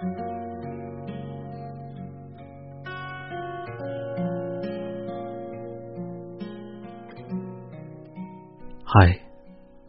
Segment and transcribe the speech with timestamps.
[0.00, 0.06] 嗨，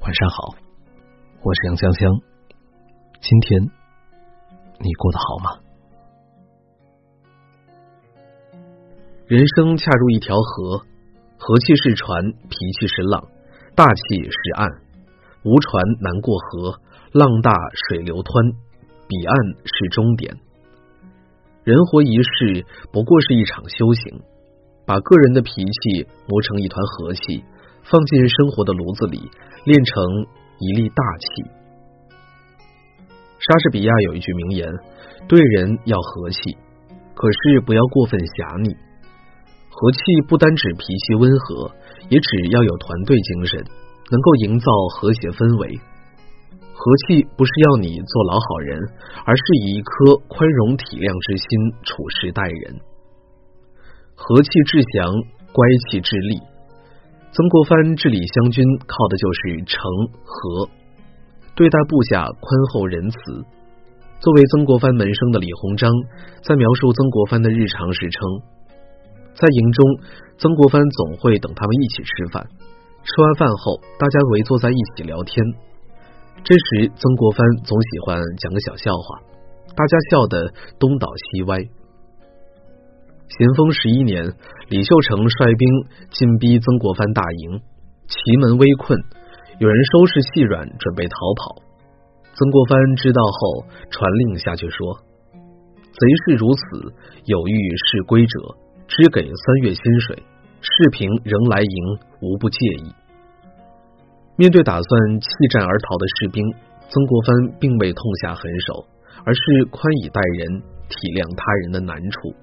[0.01, 0.53] 晚上好，
[1.41, 2.11] 我是杨香香。
[3.21, 3.61] 今天
[4.79, 5.51] 你过得好吗？
[9.27, 10.79] 人生恰如一条河，
[11.37, 12.49] 河气是船，脾
[12.81, 13.29] 气是浪，
[13.75, 14.67] 大气是岸。
[15.45, 16.81] 无船难过河，
[17.13, 17.53] 浪大
[17.87, 18.55] 水流湍，
[19.11, 19.35] 彼岸
[19.67, 20.31] 是终点。
[21.65, 22.63] 人活一世，
[22.93, 24.21] 不过是一场修行，
[24.87, 27.43] 把个人的脾气磨成一团和气。
[27.83, 29.17] 放进生活的炉子里，
[29.65, 30.03] 炼成
[30.59, 31.25] 一粒大气。
[33.39, 34.71] 莎士比亚有一句名言
[35.27, 36.55] ：“对人要和气，
[37.15, 38.69] 可是不要过分狭腻。
[39.71, 39.97] 和气
[40.29, 41.71] 不单指脾气温和，
[42.09, 43.65] 也只要有团队精神，
[44.11, 45.79] 能够营造和谐氛围。
[46.81, 48.73] 和气不是要你做老好人，
[49.21, 51.45] 而是以一颗宽容体谅之心
[51.85, 52.81] 处事待人。
[54.17, 55.05] 和气致祥，
[55.53, 56.41] 乖气致利。”
[57.37, 59.77] 曾国藩治理湘军，靠的就是诚
[60.25, 60.73] 和，
[61.53, 63.17] 对待部下宽厚仁慈。
[64.17, 65.85] 作为曾国藩门生的李鸿章，
[66.41, 68.17] 在描述曾国藩的日常时称，
[69.37, 69.85] 在营中，
[70.41, 72.41] 曾国藩总会等他们一起吃饭，
[73.05, 75.45] 吃完饭后，大家围坐在一起聊天。
[76.43, 79.21] 这时，曾国藩总喜欢讲个小笑话，
[79.75, 81.59] 大家笑得东倒西歪。
[83.29, 84.33] 咸丰十一年，
[84.67, 85.69] 李秀成率兵
[86.09, 87.61] 进逼曾国藩大营，
[88.07, 88.99] 祁门危困，
[89.59, 91.61] 有人收拾细软，准备逃跑。
[92.33, 94.97] 曾国藩知道后，传令下去说
[95.93, 96.61] ：“贼是如此，
[97.25, 98.39] 有欲示归者，
[98.87, 100.23] 只给三月薪水。
[100.61, 102.91] 士平仍来营，无不介意。”
[104.41, 106.43] 面对打算弃战而逃的士兵，
[106.89, 108.87] 曾国藩并未痛下狠手，
[109.23, 112.33] 而是宽以待人，体谅他人的难处。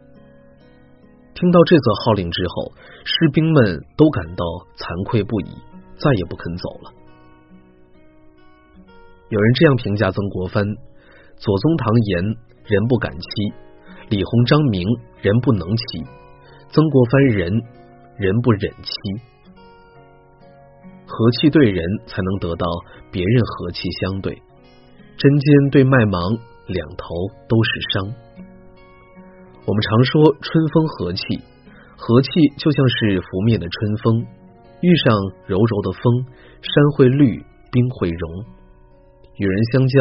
[1.35, 2.71] 听到这则号令之后，
[3.03, 4.47] 士兵们都感到
[4.79, 5.51] 惭愧不已，
[5.99, 6.95] 再也不肯走了。
[9.31, 10.63] 有人这样评价曾国藩：
[11.35, 12.23] 左宗棠言，
[12.63, 13.27] 人不敢欺；
[14.07, 14.87] 李鸿章明，
[15.19, 16.07] 人不能欺；
[16.71, 17.51] 曾国藩仁，
[18.23, 18.95] 人不忍欺。
[21.19, 22.65] 和气对人，才能得到
[23.11, 24.41] 别人和气相对。
[25.17, 26.23] 针尖对麦芒，
[26.69, 27.11] 两头
[27.49, 28.15] 都是伤。
[29.67, 31.43] 我们常说春风和气，
[31.97, 34.27] 和气就像是拂面的春风，
[34.81, 35.13] 遇上
[35.49, 36.25] 柔柔的风，
[36.63, 38.45] 山会绿，冰会融。
[39.39, 39.99] 与人相交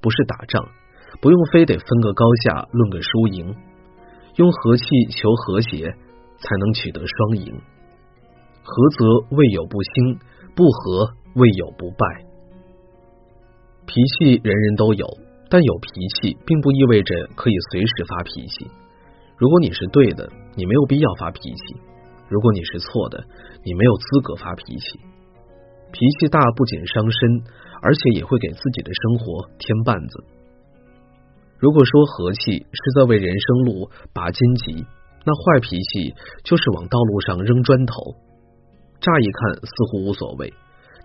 [0.00, 0.68] 不是打仗，
[1.20, 3.56] 不用非得分个高下，论个输赢，
[4.36, 5.96] 用和气求和谐，
[6.38, 7.60] 才能取得双赢。
[8.62, 10.20] 和则未有不兴，
[10.54, 12.24] 不和未有不败。
[13.86, 15.06] 脾气人人都有，
[15.48, 15.90] 但有脾
[16.20, 18.70] 气并不意味着可以随时发脾气。
[19.36, 21.76] 如果你是对的，你没有必要发脾气；
[22.28, 23.24] 如果你是错的，
[23.64, 25.00] 你没有资格发脾气。
[25.92, 27.42] 脾气大不仅伤身，
[27.82, 30.24] 而且也会给自己的生活添绊子。
[31.58, 32.40] 如果说和气
[32.72, 34.86] 是在为人生路拔荆棘，
[35.26, 37.94] 那坏脾气就是往道路上扔砖头。
[39.00, 40.52] 乍一看似乎无所谓，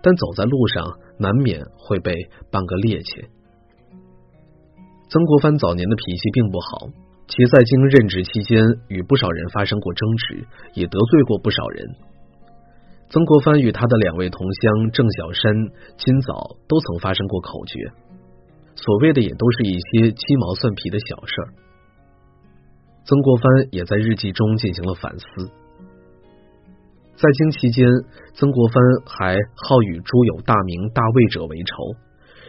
[0.02, 2.12] 但走在路上难免会被
[2.50, 3.28] 绊个趔趄。
[5.08, 6.88] 曾国藩早年的脾气并不好。
[7.28, 11.96] 其在京任职期间，与不少人发生过争执，也得罪过不少人。
[13.10, 15.52] 曾国藩与他的两位同乡郑小山、
[15.98, 17.74] 金枣都曾发生过口角，
[18.76, 21.48] 所谓的也都是一些鸡毛蒜皮的小事儿。
[23.04, 25.50] 曾国藩也在日记中进行了反思。
[27.16, 27.88] 在京期间，
[28.34, 31.96] 曾国藩还好与诸有大名大位者为仇，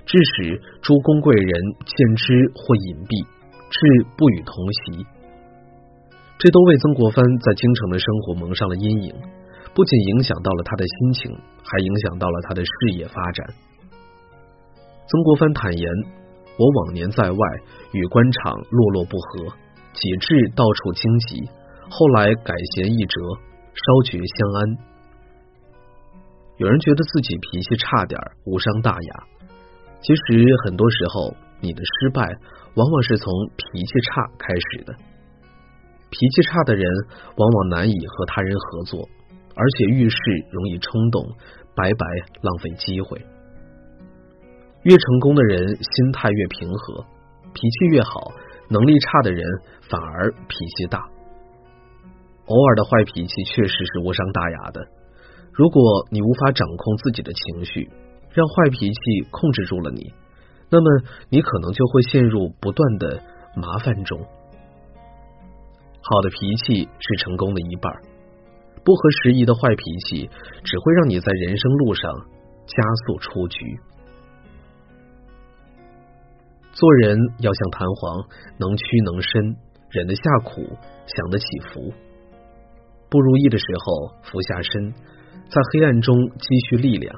[0.05, 1.51] 致使诸公贵人
[1.85, 3.25] 见之或隐蔽。
[3.69, 3.79] 至
[4.15, 5.05] 不与同席，
[6.39, 9.13] 这都为曾国藩在京城的生活蒙上了阴影，
[9.75, 11.31] 不仅影响到了他的心情，
[11.63, 13.45] 还影响到了他的事业发展。
[15.11, 15.83] 曾国藩坦言
[16.55, 17.39] ：“我往年在外
[17.91, 19.51] 与官场落落不和，
[19.91, 21.43] 几至到处荆棘，
[21.89, 23.19] 后来改弦易辙，
[23.77, 24.77] 稍觉相安。”
[26.57, 29.23] 有人觉得自己脾气差点无伤大雅，
[30.01, 32.37] 其实很多时候你的失败。
[32.77, 34.93] 往往是从脾气差开始的。
[36.11, 36.85] 脾气差的人
[37.35, 39.09] 往往难以和他人合作，
[39.55, 40.17] 而且遇事
[40.51, 41.25] 容易冲动，
[41.75, 42.05] 白白
[42.43, 43.17] 浪费机会。
[44.83, 47.03] 越成功的人心态越平和，
[47.51, 48.31] 脾气越好；
[48.69, 49.43] 能力差的人
[49.89, 51.03] 反而脾气大。
[52.47, 54.87] 偶尔的坏脾气确实是无伤大雅的。
[55.53, 57.89] 如果你无法掌控自己的情绪，
[58.33, 60.13] 让坏脾气控制住了你。
[60.69, 63.21] 那么，你可能就会陷入不断的
[63.55, 64.19] 麻烦中。
[66.01, 67.93] 好的脾气是成功的一半，
[68.83, 70.29] 不合时宜的坏脾气
[70.63, 72.13] 只会让你在人生路上
[72.65, 73.79] 加速出局。
[76.71, 78.23] 做人要像弹簧，
[78.59, 79.55] 能屈能伸，
[79.89, 80.61] 忍得下苦，
[81.07, 81.91] 享得起福。
[83.09, 84.91] 不如意的时候俯下身，
[85.49, 87.15] 在黑暗中积蓄力量；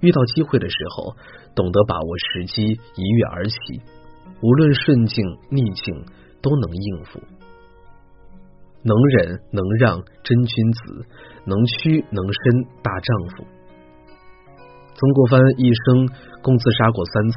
[0.00, 1.16] 遇到机会的时候，
[1.54, 3.56] 懂得把握时机，一跃而起。
[4.42, 6.04] 无论顺境逆境，
[6.42, 7.20] 都能应付。
[8.82, 11.06] 能忍能让，真君子；
[11.46, 13.44] 能屈能伸，大丈夫。
[14.94, 16.08] 曾国藩一生
[16.42, 17.36] 共自杀过三次，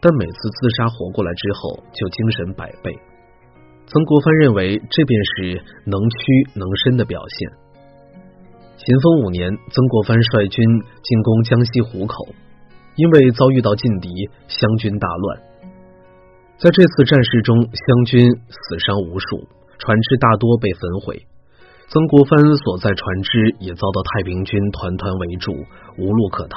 [0.00, 2.94] 但每次自杀活过来之后，就精神百倍。
[3.86, 6.16] 曾国藩认为，这便是能屈
[6.54, 7.50] 能伸的表现。
[8.76, 10.64] 咸丰五年，曾国藩率军
[11.02, 12.26] 进攻江西湖口，
[12.96, 14.08] 因为遭遇到劲敌，
[14.48, 15.40] 湘军大乱。
[16.56, 19.46] 在这次战事中，湘军死伤无数，
[19.78, 21.26] 船只大多被焚毁。
[21.88, 25.52] 曾国藩所在船只也遭到太平军团团围住，
[25.98, 26.56] 无路可逃。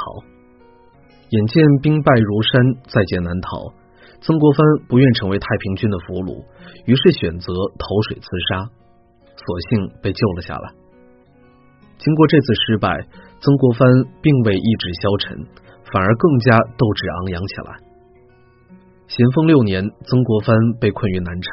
[1.29, 3.73] 眼见兵败如山，在劫难逃。
[4.19, 6.43] 曾国藩不愿成为太平军的俘虏，
[6.85, 8.69] 于是选择投水自杀，
[9.35, 10.73] 所幸被救了下来。
[11.97, 13.07] 经过这次失败，
[13.39, 13.87] 曾国藩
[14.21, 15.37] 并未意志消沉，
[15.93, 17.69] 反而更加斗志昂扬起来。
[19.07, 21.51] 咸丰六年，曾国藩被困于南昌，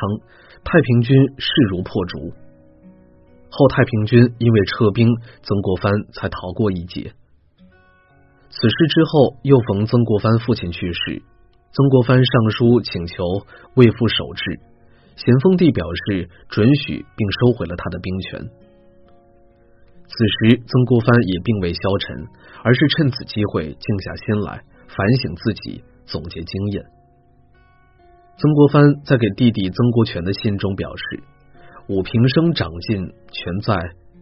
[0.64, 2.32] 太平军势如破竹。
[3.50, 5.08] 后太平军因为撤兵，
[5.42, 7.12] 曾国藩才逃过一劫。
[8.50, 11.22] 此事之后，又逢曾国藩父亲去世。
[11.74, 13.24] 曾国藩上书请求
[13.74, 14.60] 为父守制，
[15.16, 18.40] 咸丰帝表示准许，并收回了他的兵权。
[20.06, 22.28] 此时，曾国藩也并未消沉，
[22.62, 26.84] 而是趁此机会静下心来反省自己，总结经验。
[28.36, 31.24] 曾国藩在给弟弟曾国荃的信中表示
[31.90, 32.98] ：“吾平生长进，
[33.32, 33.74] 全在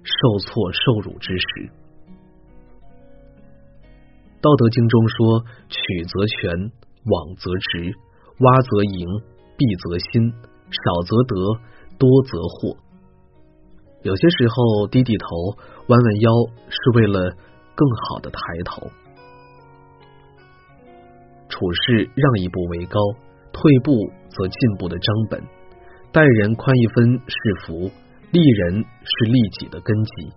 [0.05, 1.69] 受挫受辱之时。”
[4.41, 6.73] 《道德经》中说：“曲则全。”
[7.05, 7.93] 往则直，
[8.39, 9.07] 洼则盈，
[9.59, 10.31] 敝则新，
[10.71, 11.35] 少则得，
[11.99, 12.77] 多则获。
[14.03, 15.27] 有些时候低低头、
[15.87, 16.31] 弯弯腰，
[16.69, 17.35] 是为了
[17.75, 18.91] 更好的抬头。
[21.49, 22.99] 处事让一步为高，
[23.53, 23.93] 退步
[24.31, 25.43] 则进步的章本。
[26.11, 27.91] 待人宽一分是福，
[28.33, 30.33] 利人是利己的根基。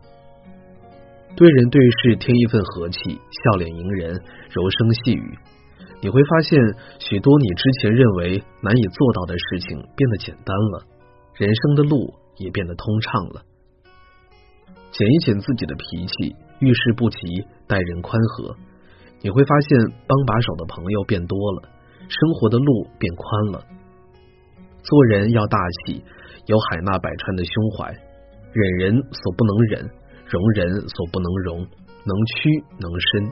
[1.36, 4.14] 对人对事添一份和气，笑脸迎人，
[4.52, 5.38] 柔声细语。
[6.02, 6.60] 你会发现，
[7.00, 10.86] 许多你之前认为难以做到的事情变得简单了，
[11.36, 13.42] 人生的路也变得通畅了。
[14.92, 17.18] 减一减自己的脾气，遇事不急，
[17.68, 18.56] 待人宽和，
[19.22, 19.78] 你会发现
[20.08, 21.70] 帮把手的朋友变多了，
[22.08, 23.64] 生活的路变宽了。
[24.84, 26.04] 做人要大气，
[26.46, 27.92] 有海纳百川的胸怀，
[28.54, 29.90] 忍人所不能忍，
[30.28, 33.32] 容人所不能容，能屈能伸。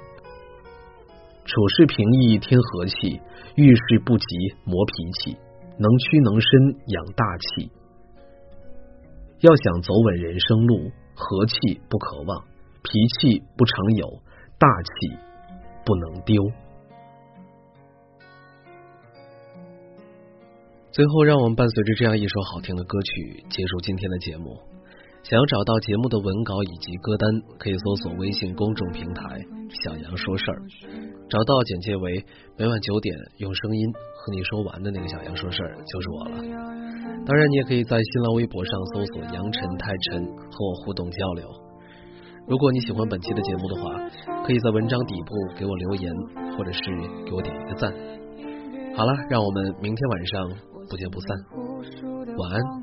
[1.46, 3.20] 处事平易，添和气；
[3.56, 4.26] 遇事不急，
[4.64, 4.94] 磨脾
[5.24, 5.38] 气。
[5.78, 6.50] 能屈能伸，
[6.88, 7.72] 养大气。
[9.40, 12.46] 要想走稳人生路，和气不可忘，
[12.84, 14.08] 脾气不常有，
[14.60, 15.18] 大气
[15.84, 16.44] 不能丢。
[20.92, 24.73] 最后，让我们伴随着这样一首好听的歌曲结束今天的节目。
[25.24, 29.40] 想要找到节目的文稿以及歌单，可以搜索微信公众平台
[29.72, 30.62] “小杨说事儿”，
[31.32, 32.26] 找到简介为
[32.58, 36.44] 每晚九点用声音和你说完的那个小杨说事儿就是我了。
[37.26, 41.48] 当然，你也可以在新浪微博上搜索“杨晨太晨”和我互动交流。
[42.46, 46.14] 如果你喜欢本期的节目的话，可以在文章底部给我留言，
[46.58, 46.82] 或者是
[47.26, 47.90] 给我点一个赞。
[48.98, 50.50] 好了，让我们明天晚上
[50.90, 52.83] 不见不散，晚安。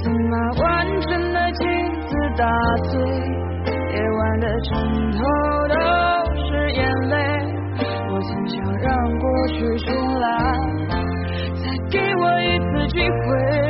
[0.00, 1.68] 我曾把完整的镜
[2.08, 2.48] 子打
[2.84, 2.98] 碎，
[3.68, 4.72] 夜晚的枕
[5.12, 5.18] 头
[5.68, 5.74] 都
[6.40, 6.80] 是眼
[7.10, 7.14] 泪，
[8.10, 10.26] 我曾想让过去重来，
[11.62, 13.69] 再给我一次机会，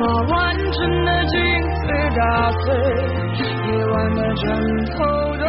[0.00, 0.34] 把完
[0.72, 1.32] 整的镜
[1.74, 1.82] 子
[2.16, 2.20] 打
[2.52, 2.64] 碎，
[3.66, 4.42] 夜晚的枕
[4.86, 4.94] 头
[5.36, 5.44] 都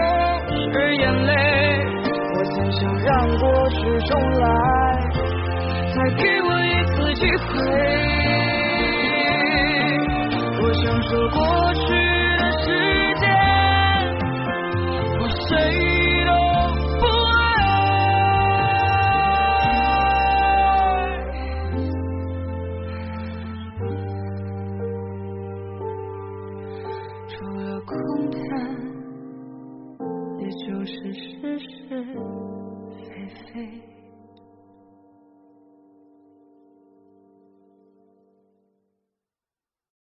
[0.49, 0.53] 是
[0.97, 1.31] 眼泪。
[2.33, 3.75] 我曾想让过去
[4.07, 4.43] 重来，
[5.93, 7.45] 再给我一次机会。
[10.61, 11.37] 我想说过
[11.73, 11.85] 去。
[12.37, 12.65] 的时
[13.21, 13.23] 间，
[15.19, 15.49] 我谁